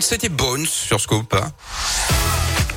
C'était 0.00 0.28
Bones 0.28 0.66
sur 0.66 1.00
Scoop. 1.00 1.34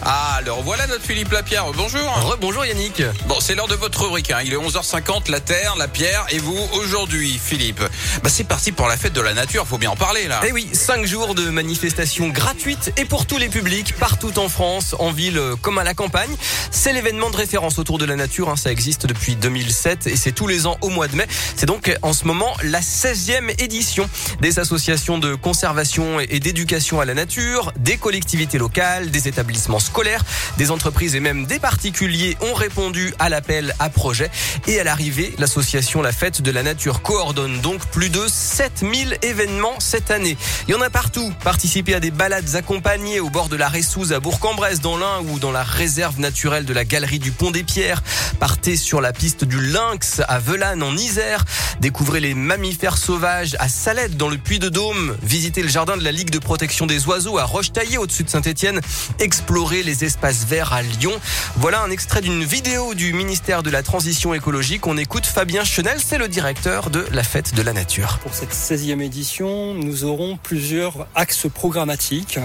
Ah, 0.01 0.35
alors 0.37 0.63
voilà 0.63 0.87
notre 0.87 1.03
Philippe 1.03 1.31
Lapierre. 1.31 1.65
Bonjour. 1.75 2.37
Bonjour 2.39 2.65
Yannick. 2.65 3.03
Bon, 3.27 3.35
c'est 3.41 3.53
l'heure 3.53 3.67
de 3.67 3.75
votre 3.75 4.01
rubrique. 4.03 4.31
hein. 4.31 4.39
Il 4.45 4.53
est 4.53 4.57
11h50, 4.57 5.29
la 5.29 5.39
Terre, 5.41 5.75
la 5.77 5.87
Pierre 5.89 6.25
et 6.29 6.39
vous 6.39 6.57
aujourd'hui, 6.73 7.37
Philippe. 7.43 7.81
Bah, 8.23 8.29
c'est 8.29 8.45
parti 8.45 8.71
pour 8.71 8.87
la 8.87 8.95
fête 8.95 9.11
de 9.13 9.19
la 9.21 9.33
nature. 9.33 9.67
Faut 9.67 9.77
bien 9.77 9.89
en 9.91 9.95
parler 9.97 10.27
là. 10.27 10.39
Eh 10.47 10.51
oui, 10.53 10.69
cinq 10.71 11.05
jours 11.05 11.35
de 11.35 11.49
manifestations 11.49 12.29
gratuites 12.29 12.93
et 12.97 13.03
pour 13.05 13.25
tous 13.25 13.37
les 13.37 13.49
publics, 13.49 13.93
partout 13.97 14.39
en 14.39 14.47
France, 14.47 14.95
en 14.99 15.11
ville 15.11 15.37
euh, 15.37 15.55
comme 15.57 15.77
à 15.77 15.83
la 15.83 15.93
campagne. 15.93 16.33
C'est 16.71 16.93
l'événement 16.93 17.29
de 17.29 17.35
référence 17.35 17.77
autour 17.77 17.97
de 17.97 18.05
la 18.05 18.15
nature. 18.15 18.49
hein. 18.49 18.55
Ça 18.55 18.71
existe 18.71 19.05
depuis 19.05 19.35
2007 19.35 20.07
et 20.07 20.15
c'est 20.15 20.31
tous 20.31 20.47
les 20.47 20.65
ans 20.65 20.77
au 20.81 20.89
mois 20.89 21.09
de 21.09 21.15
mai. 21.17 21.27
C'est 21.57 21.65
donc 21.65 21.93
en 22.03 22.13
ce 22.13 22.23
moment 22.25 22.55
la 22.63 22.79
16e 22.79 23.51
édition 23.61 24.09
des 24.39 24.59
associations 24.59 25.17
de 25.17 25.35
conservation 25.35 26.19
et 26.21 26.39
d'éducation 26.39 27.01
à 27.01 27.05
la 27.05 27.13
nature, 27.13 27.73
des 27.77 27.97
collectivités 27.97 28.57
locales, 28.57 29.11
des 29.11 29.27
établissements 29.27 29.79
scolaires, 29.89 30.23
des 30.57 30.69
entreprises 30.69 31.15
et 31.15 31.19
même 31.19 31.45
des 31.45 31.57
particuliers 31.57 32.37
ont 32.41 32.53
répondu 32.53 33.13
à 33.17 33.27
l'appel 33.29 33.73
à 33.79 33.89
projet. 33.89 34.29
Et 34.67 34.79
à 34.79 34.83
l'arrivée, 34.83 35.33
l'association 35.39 36.03
La 36.03 36.11
Fête 36.11 36.41
de 36.43 36.51
la 36.51 36.61
Nature 36.61 37.01
coordonne 37.01 37.59
donc 37.61 37.85
plus 37.87 38.09
de 38.09 38.21
7000 38.27 39.17
événements 39.23 39.79
cette 39.79 40.11
année. 40.11 40.37
Il 40.67 40.71
y 40.71 40.75
en 40.75 40.81
a 40.81 40.91
partout. 40.91 41.33
Participez 41.43 41.95
à 41.95 41.99
des 41.99 42.11
balades 42.11 42.55
accompagnées 42.55 43.19
au 43.19 43.29
bord 43.31 43.49
de 43.49 43.55
la 43.55 43.67
Ressouze 43.67 44.13
à 44.13 44.19
Bourg-en-Bresse 44.19 44.79
dans 44.79 44.97
l'Ain 44.97 45.21
ou 45.27 45.39
dans 45.39 45.51
la 45.51 45.63
réserve 45.63 46.19
naturelle 46.19 46.65
de 46.65 46.73
la 46.73 46.85
galerie 46.85 47.19
du 47.19 47.31
Pont 47.31 47.49
des 47.49 47.63
Pierres. 47.63 48.03
Partez 48.39 48.77
sur 48.77 49.01
la 49.01 49.11
piste 49.11 49.43
du 49.43 49.59
Lynx 49.59 50.21
à 50.27 50.37
Velane 50.37 50.83
en 50.83 50.95
Isère. 50.95 51.45
Découvrez 51.81 52.19
les 52.19 52.35
mammifères 52.35 52.97
sauvages 52.97 53.55
à 53.59 53.67
Salette 53.69 54.17
dans 54.17 54.29
le 54.29 54.37
Puy-de-Dôme. 54.37 55.17
Visitez 55.23 55.63
le 55.63 55.69
jardin 55.69 55.97
de 55.97 56.03
la 56.03 56.11
Ligue 56.11 56.29
de 56.29 56.39
protection 56.39 56.85
des 56.85 57.07
oiseaux 57.07 57.39
à 57.39 57.45
Roche-Taillée 57.45 57.97
au-dessus 57.97 58.23
de 58.23 58.29
Saint-Étienne. 58.29 58.81
Explorez 59.19 59.78
les 59.83 60.03
espaces 60.03 60.45
verts 60.45 60.73
à 60.73 60.81
Lyon. 60.81 61.11
Voilà 61.57 61.81
un 61.81 61.91
extrait 61.91 62.21
d'une 62.21 62.43
vidéo 62.43 62.93
du 62.93 63.13
ministère 63.13 63.63
de 63.63 63.69
la 63.69 63.83
Transition 63.83 64.33
écologique. 64.33 64.87
On 64.87 64.97
écoute 64.97 65.25
Fabien 65.25 65.63
Chenel, 65.63 65.97
c'est 65.99 66.17
le 66.17 66.27
directeur 66.27 66.89
de 66.89 67.05
la 67.11 67.23
Fête 67.23 67.55
de 67.55 67.61
la 67.61 67.73
Nature. 67.73 68.19
Pour 68.21 68.33
cette 68.33 68.53
16e 68.53 69.01
édition, 69.01 69.73
nous 69.73 70.03
aurons 70.03 70.37
plusieurs 70.41 71.07
axes 71.15 71.47
programmatiques, 71.53 72.39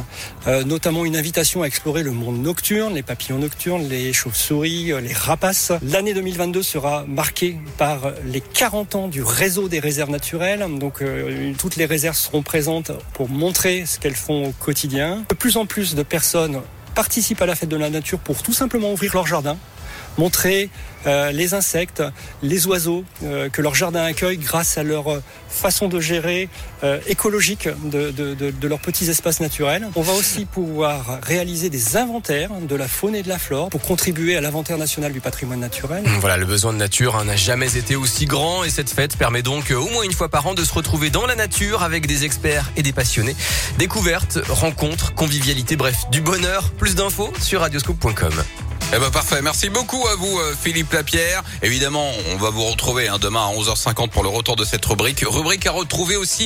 euh, 0.46 0.64
notamment 0.64 1.04
une 1.04 1.16
invitation 1.16 1.62
à 1.62 1.66
explorer 1.66 2.02
le 2.02 2.12
monde 2.12 2.41
nocturne, 2.42 2.94
les 2.94 3.02
papillons 3.02 3.38
nocturnes, 3.38 3.88
les 3.88 4.12
chauves-souris, 4.12 4.92
euh, 4.92 5.00
les 5.00 5.12
rapaces. 5.12 5.72
L'année 5.82 6.14
2022 6.14 6.62
sera 6.62 7.04
marquée 7.06 7.58
par 7.78 8.12
les 8.26 8.41
40 8.41 8.94
ans 8.94 9.08
du 9.08 9.22
réseau 9.22 9.69
des 9.69 9.80
réserves 9.80 10.10
naturelles. 10.10 10.66
Donc 10.78 11.02
euh, 11.02 11.52
toutes 11.58 11.76
les 11.76 11.86
réserves 11.86 12.16
seront 12.16 12.42
présentes 12.42 12.92
pour 13.12 13.28
montrer 13.28 13.86
ce 13.86 13.98
qu'elles 13.98 14.14
font 14.14 14.48
au 14.48 14.52
quotidien. 14.52 15.24
De 15.28 15.34
plus 15.34 15.56
en 15.56 15.66
plus 15.66 15.94
de 15.94 16.02
personnes 16.02 16.60
participent 16.95 17.42
à 17.42 17.47
la 17.47 17.55
fête 17.55 17.69
de 17.69 17.77
la 17.77 17.91
nature 17.91 18.19
pour 18.19 18.42
tout 18.42 18.53
simplement 18.53 18.92
ouvrir 18.92 19.14
leur 19.14 19.27
jardin 19.27 19.56
montrer 20.18 20.70
euh, 21.06 21.32
les 21.32 21.52
insectes, 21.52 22.02
les 22.42 22.66
oiseaux 22.66 23.04
euh, 23.22 23.50
que 23.50 23.60
leur 23.60 23.74
jardin 23.74 24.02
accueille 24.02 24.38
grâce 24.38 24.78
à 24.78 24.82
leur 24.82 25.12
euh, 25.12 25.22
façon 25.48 25.88
de 25.88 26.00
gérer 26.00 26.48
écologique 27.06 27.66
de, 27.84 28.66
leurs 28.66 28.80
petits 28.80 29.08
espaces 29.08 29.40
naturels. 29.40 29.88
On 29.96 30.02
va 30.02 30.12
aussi 30.12 30.44
pouvoir 30.44 31.20
réaliser 31.22 31.70
des 31.70 31.96
inventaires 31.96 32.50
de 32.60 32.76
la 32.76 32.88
faune 32.88 33.14
et 33.14 33.22
de 33.22 33.28
la 33.28 33.38
flore 33.38 33.70
pour 33.70 33.80
contribuer 33.80 34.36
à 34.36 34.42
l'inventaire 34.42 34.76
national 34.76 35.12
du 35.12 35.20
patrimoine 35.20 35.60
naturel. 35.60 36.04
Voilà, 36.20 36.36
le 36.36 36.44
besoin 36.44 36.74
de 36.74 36.78
nature 36.78 37.16
hein, 37.16 37.24
n'a 37.24 37.36
jamais 37.36 37.78
été 37.78 37.96
aussi 37.96 38.26
grand 38.26 38.64
et 38.64 38.70
cette 38.70 38.90
fête 38.90 39.16
permet 39.16 39.40
donc 39.40 39.70
au 39.70 39.88
moins 39.88 40.02
une 40.02 40.12
fois 40.12 40.28
par 40.28 40.46
an 40.46 40.52
de 40.52 40.62
se 40.62 40.74
retrouver 40.74 41.08
dans 41.08 41.24
la 41.24 41.36
nature 41.36 41.82
avec 41.82 42.06
des 42.06 42.24
experts 42.24 42.70
et 42.76 42.82
des 42.82 42.92
passionnés. 42.92 43.36
Découvertes, 43.78 44.40
rencontres, 44.48 45.14
convivialité, 45.14 45.76
bref, 45.76 46.10
du 46.10 46.20
bonheur. 46.20 46.70
Plus 46.72 46.96
d'infos 46.96 47.32
sur 47.40 47.60
radioscope.com. 47.60 48.34
Eh 48.97 49.00
ben 49.00 49.11
parfait. 49.11 49.42
Merci 49.42 49.70
beaucoup 49.70 50.06
à 50.06 50.14
vous, 50.14 50.39
euh, 50.39 50.55
Philippe 50.55 50.92
Lapierre. 50.92 51.42
Évidemment, 51.62 52.12
on 52.33 52.37
va 52.37 52.50
vous 52.50 52.62
retrouver 52.62 53.09
hein, 53.09 53.19
demain 53.21 53.41
à 53.41 53.53
11h50 53.53 54.10
pour 54.10 54.22
le 54.22 54.28
retour 54.28 54.55
de 54.55 54.65
cette 54.65 54.84
rubrique. 54.84 55.25
Rubrique 55.27 55.66
à 55.66 55.72
retrouver 55.72 56.16
aussi 56.16 56.43